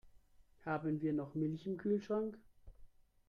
[0.65, 2.35] Haben wir noch Milch im Kühlschrank?